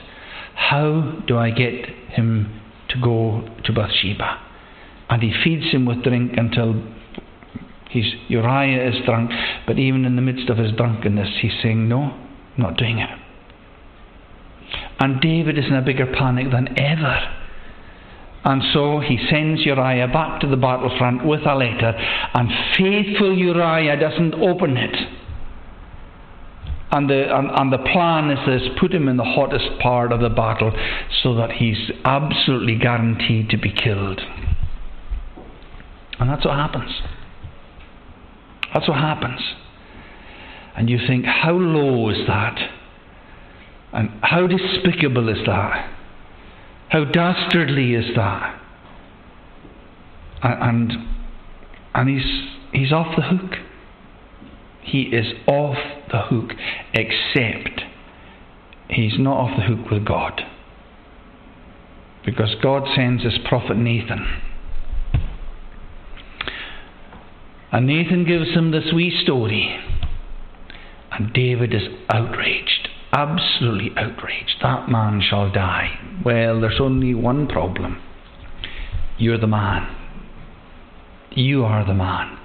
[0.55, 2.61] How do I get him
[2.91, 4.41] to go to Bathsheba?
[5.11, 6.83] And he feeds him with drink until
[7.91, 9.31] he's, Uriah is drunk,
[9.67, 12.23] but even in the midst of his drunkenness, he's saying, No, I'm
[12.57, 13.11] not doing it.
[14.99, 17.39] And David is in a bigger panic than ever.
[18.45, 21.93] And so he sends Uriah back to the battlefront with a letter,
[22.35, 24.97] and faithful Uriah doesn't open it.
[26.91, 30.21] And the, and, and the plan is this put him in the hottest part of
[30.21, 30.73] the battle
[31.23, 34.21] so that he's absolutely guaranteed to be killed.
[36.19, 36.91] And that's what happens.
[38.75, 39.41] That's what happens.
[40.77, 42.59] And you think, how low is that?
[43.93, 45.91] And how despicable is that?
[46.89, 48.61] How dastardly is that?
[50.43, 50.93] And,
[51.95, 53.53] and he's, he's off the hook.
[54.83, 55.77] He is off
[56.11, 56.51] the hook,
[56.93, 57.83] except
[58.89, 60.43] he's not off the hook with God.
[62.25, 64.41] Because God sends his prophet Nathan.
[67.71, 69.79] And Nathan gives him this wee story.
[71.11, 74.57] And David is outraged absolutely outraged.
[74.63, 75.99] That man shall die.
[76.25, 78.01] Well, there's only one problem.
[79.19, 79.95] You're the man.
[81.31, 82.39] You are the man.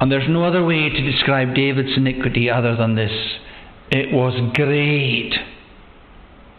[0.00, 3.12] And there's no other way to describe David's iniquity other than this.
[3.90, 5.32] It was great.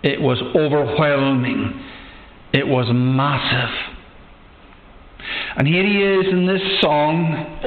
[0.02, 1.82] It was overwhelming.
[2.54, 3.74] It was massive.
[5.56, 7.60] And here he is in this song,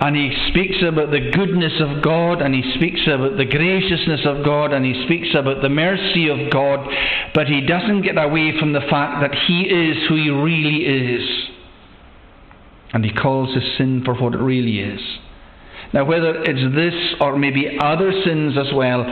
[0.00, 4.44] and he speaks about the goodness of God, and he speaks about the graciousness of
[4.44, 6.88] God, and he speaks about the mercy of God,
[7.34, 11.48] but he doesn't get away from the fact that he is who he really is.
[12.92, 15.00] And he calls his sin for what it really is.
[15.92, 19.04] Now, whether it's this or maybe other sins as well,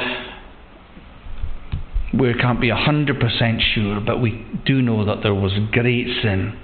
[2.14, 6.57] we can't be 100% sure, but we do know that there was great sin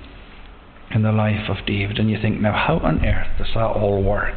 [0.95, 4.03] in the life of David, and you think, now how on earth does that all
[4.03, 4.35] work?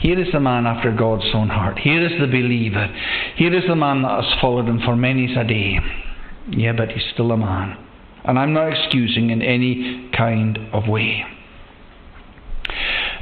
[0.00, 1.78] Here is the man after God's own heart.
[1.78, 2.86] Here is the believer.
[3.36, 5.78] Here is the man that has followed him for many a day.
[6.50, 7.76] Yeah, but he's still a man.
[8.24, 11.24] And I'm not excusing in any kind of way.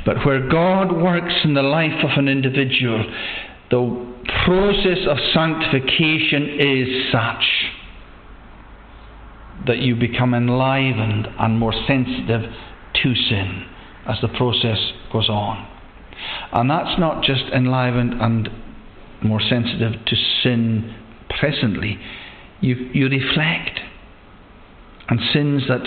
[0.05, 3.05] But where God works in the life of an individual,
[3.71, 7.45] the process of sanctification is such
[9.67, 12.43] that you become enlivened and more sensitive
[13.03, 13.67] to sin
[14.09, 14.79] as the process
[15.13, 15.67] goes on.
[16.53, 18.49] And that's not just enlivened and
[19.23, 20.95] more sensitive to sin
[21.29, 21.99] presently,
[22.61, 23.81] you, you reflect.
[25.09, 25.83] And sins that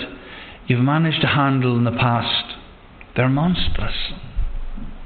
[0.66, 2.56] you've managed to handle in the past,
[3.16, 3.94] they're monstrous.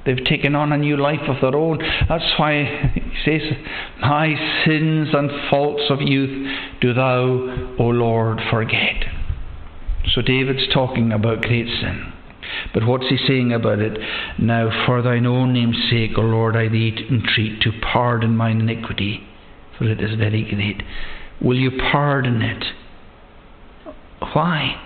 [0.05, 1.79] They've taken on a new life of their own.
[2.09, 3.43] That's why he says,
[4.01, 4.35] My
[4.65, 6.51] sins and faults of youth
[6.81, 9.05] do thou, O Lord, forget.
[10.15, 12.13] So David's talking about great sin.
[12.75, 13.99] But what's he saying about it?
[14.39, 19.27] Now, for thine own name's sake, O Lord, I thee entreat to pardon mine iniquity,
[19.79, 20.83] for it is very great.
[21.41, 22.65] Will you pardon it?
[24.35, 24.84] Why?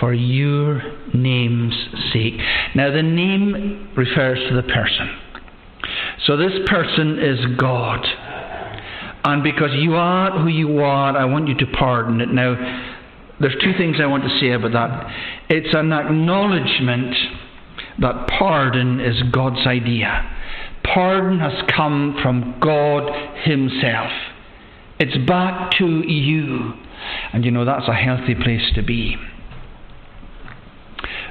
[0.00, 0.82] For your
[1.14, 1.74] name's
[2.12, 2.34] sake.
[2.74, 5.18] Now, the name refers to the person.
[6.26, 8.04] So, this person is God.
[9.24, 12.28] And because you are who you are, I want you to pardon it.
[12.28, 12.54] Now,
[13.40, 15.12] there's two things I want to say about that.
[15.48, 17.14] It's an acknowledgement
[18.00, 20.34] that pardon is God's idea.
[20.82, 23.10] Pardon has come from God
[23.44, 24.10] Himself.
[24.98, 26.72] It's back to you.
[27.32, 29.16] And you know, that's a healthy place to be.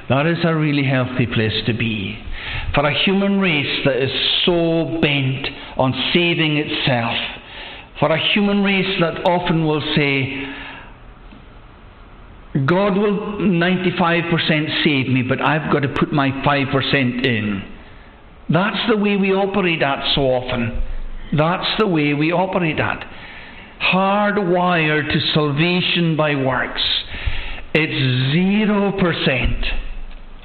[0.08, 2.18] That is a really healthy place to be.
[2.74, 4.10] For a human race that is
[4.46, 5.46] so bent
[5.76, 7.14] on saving itself,
[8.00, 10.46] for a human race that often will say,
[12.64, 17.62] God will 95% save me, but I've got to put my 5% in.
[18.48, 20.82] That's the way we operate at so often.
[21.36, 23.04] That's the way we operate at.
[23.92, 26.82] Hardwired to salvation by works.
[27.74, 29.87] It's 0%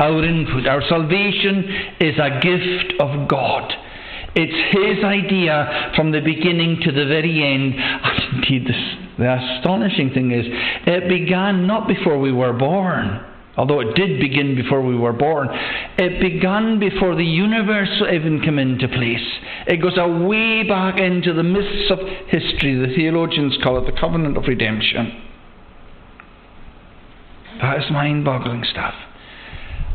[0.04, 0.68] our input.
[0.68, 3.74] Our salvation is a gift of God.
[4.36, 7.76] It's His idea from the beginning to the very end.
[7.76, 8.82] And indeed, this,
[9.18, 10.45] the astonishing thing is,
[10.88, 13.30] it began not before we were born.
[13.56, 15.47] Although it did begin before we were born,
[15.97, 19.22] it began before the universe even came into place.
[19.68, 21.99] It goes way back into the mists of
[22.30, 22.74] history.
[22.76, 25.22] The theologians call it the covenant of redemption.
[27.62, 28.95] That is mind boggling stuff.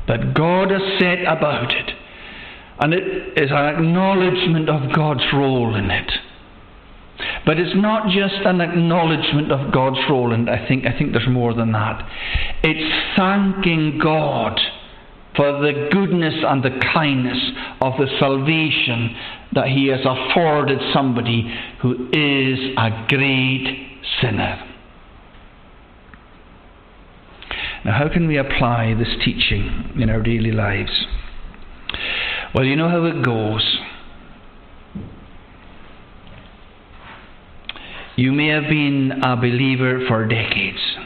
[0.08, 1.90] But God has set about it.
[2.80, 6.10] And it is an acknowledgement of God's role in it.
[7.44, 11.28] But it's not just an acknowledgement of God's role, and I think, I think there's
[11.28, 12.08] more than that.
[12.62, 14.58] It's thanking God
[15.34, 17.38] for the goodness and the kindness
[17.80, 19.16] of the salvation
[19.52, 21.52] that He has afforded somebody
[21.82, 24.67] who is a great sinner.
[27.88, 31.06] Now, how can we apply this teaching in our daily lives?
[32.54, 33.78] Well, you know how it goes.
[38.16, 40.98] You may have been a believer for decades.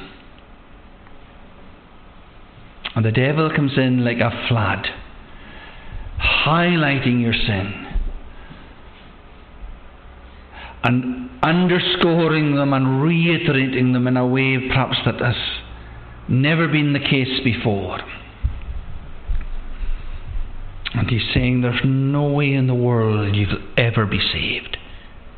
[2.96, 4.84] And the devil comes in like a flood,
[6.44, 7.92] highlighting your sin
[10.82, 15.36] and underscoring them and reiterating them in a way perhaps that has
[16.32, 18.00] Never been the case before.
[20.94, 24.78] And he's saying there's no way in the world you'll ever be saved.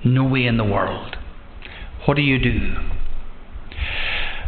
[0.05, 1.16] No way in the world.
[2.07, 2.76] What do you do?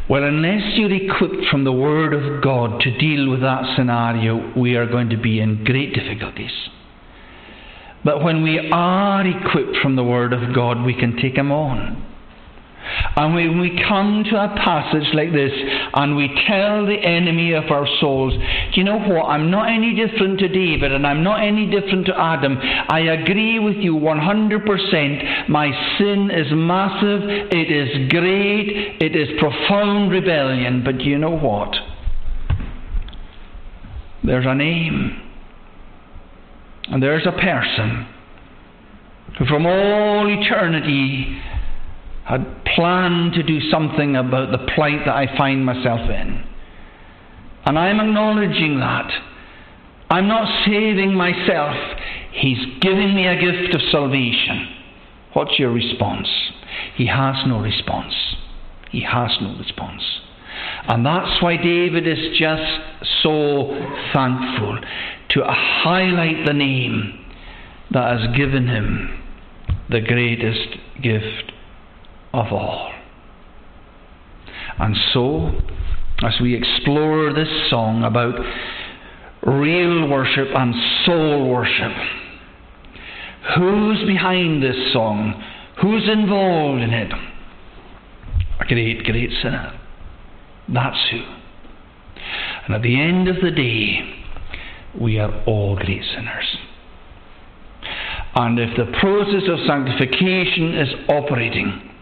[0.09, 4.77] Well, unless you're equipped from the Word of God to deal with that scenario, we
[4.77, 6.53] are going to be in great difficulties.
[8.05, 12.06] But when we are equipped from the Word of God, we can take them on.
[13.17, 15.53] And when we come to a passage like this
[15.95, 19.27] and we tell the enemy of our souls, do you know what?
[19.27, 22.59] I'm not any different to David and I'm not any different to Adam.
[22.61, 25.49] I agree with you 100%.
[25.49, 27.23] My sin is massive,
[27.53, 30.83] it is great, it is profound rebellion.
[30.85, 31.75] But you know what?
[34.23, 35.23] There's a name.
[36.89, 38.07] And there's a person
[39.39, 41.41] who from all eternity
[42.27, 46.45] had planned to do something about the plight that I find myself in.
[47.65, 49.11] And I'm acknowledging that.
[50.11, 51.77] I'm not saving myself.
[52.33, 54.69] He's giving me a gift of salvation.
[55.35, 56.29] What's your response?
[56.97, 58.15] He has no response.
[58.91, 60.03] He has no response.
[60.89, 62.63] And that's why David is just
[63.23, 63.69] so
[64.13, 64.81] thankful
[65.31, 67.25] to highlight the name
[67.93, 69.23] that has given him
[69.91, 71.53] the greatest gift
[72.37, 72.93] of all.
[74.79, 75.53] And so,
[76.23, 78.35] as we explore this song about
[79.43, 80.75] real worship and
[81.07, 81.93] soul worship,
[83.57, 85.43] who's behind this song?
[85.81, 87.13] Who's involved in it?
[88.61, 89.79] A great, great sinner.
[90.69, 91.23] That's who.
[92.67, 94.01] And at the end of the day,
[95.01, 96.57] we are all great sinners.
[98.35, 101.96] And if the process of sanctification is operating,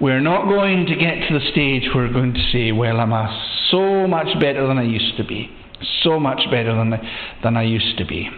[0.00, 3.12] we're not going to get to the stage where we're going to say, Well, I'm
[3.70, 5.50] so much better than I used to be.
[6.02, 6.94] So much better than,
[7.42, 8.28] than I used to be.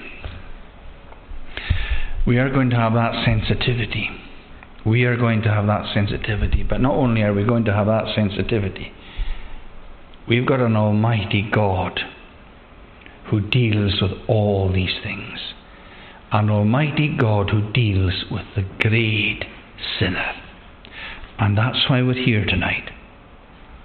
[2.26, 4.08] We are going to have that sensitivity.
[4.84, 6.62] We are going to have that sensitivity.
[6.62, 8.92] But not only are we going to have that sensitivity,
[10.28, 12.00] we've got an Almighty God
[13.30, 15.38] who deals with all these things.
[16.32, 19.44] An Almighty God who deals with the great
[19.98, 20.39] sinner.
[21.40, 22.90] And that's why we're here tonight.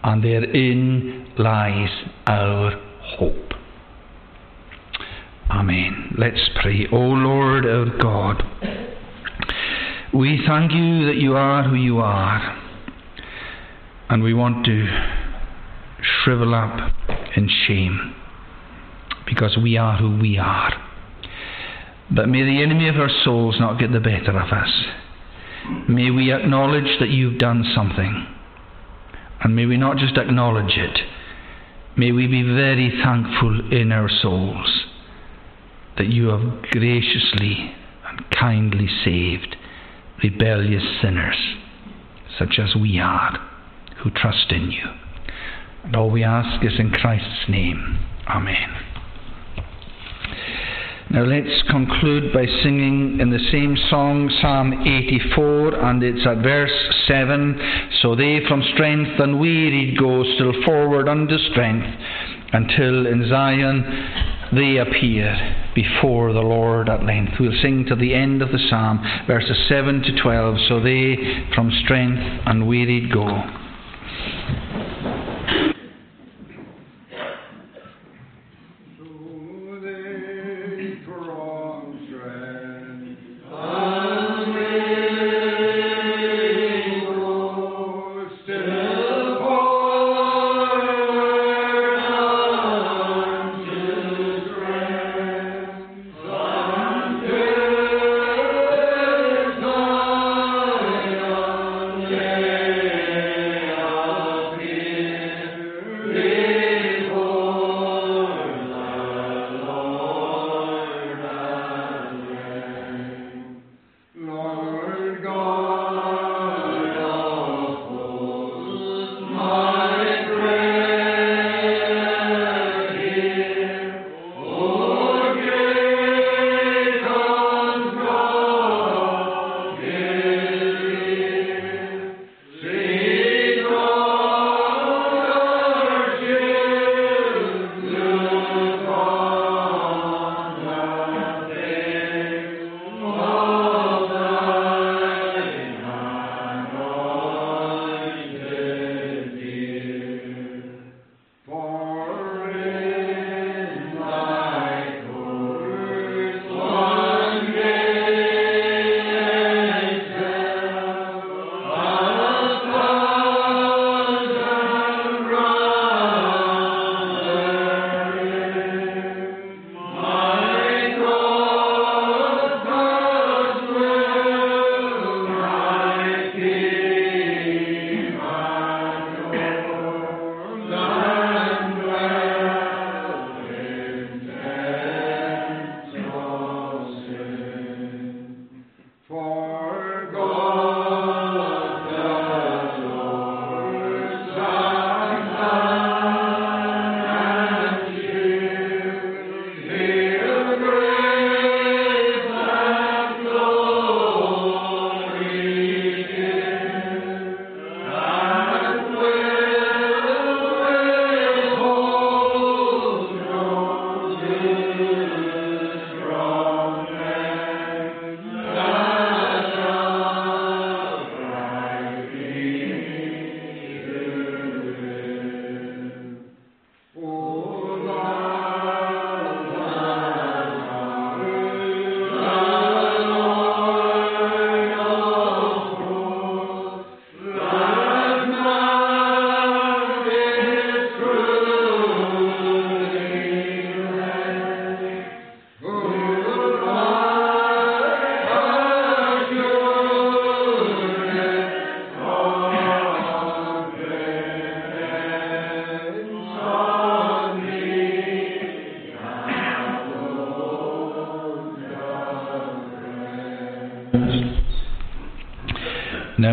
[0.04, 1.90] And therein lies
[2.28, 2.72] our
[3.18, 3.54] hope.
[5.50, 6.16] Amen.
[6.18, 6.86] Let's pray.
[6.92, 8.44] O Lord our God,
[10.14, 12.62] we thank you that you are who you are.
[14.10, 14.88] And we want to
[16.02, 16.92] shrivel up
[17.38, 18.16] in shame
[19.26, 20.74] because we are who we are.
[22.12, 24.86] But may the enemy of our souls not get the better of us.
[25.88, 28.28] May we acknowledge that you've done something.
[29.42, 31.00] And may we not just acknowledge it,
[31.98, 34.86] may we be very thankful in our souls
[35.98, 37.74] that you have graciously
[38.08, 39.56] and kindly saved
[40.24, 41.38] rebellious sinners
[42.38, 43.38] such as we are
[44.04, 44.86] who trust in you.
[45.84, 48.00] And all we ask is in Christ's name.
[48.28, 48.95] Amen.
[51.12, 56.74] Now let's conclude by singing in the same song, Psalm 84, and it's at verse
[57.08, 57.92] 7.
[58.02, 61.86] So they from strength unwearied go still forward unto strength,
[62.54, 63.84] until in Zion
[64.54, 67.34] they appear before the Lord at length.
[67.40, 70.56] We'll sing to the end of the psalm, verses 7 to 12.
[70.68, 71.16] So they
[71.54, 73.28] from strength unwearied go.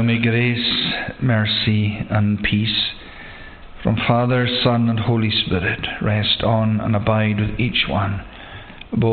[0.02, 2.90] Now may grace, mercy, and peace
[3.84, 8.24] from Father, Son, and Holy Spirit rest on and abide with each one